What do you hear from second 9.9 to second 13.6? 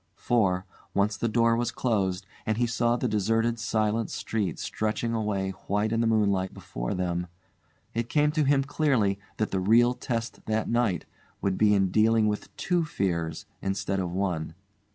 test that night would be in dealing with two fears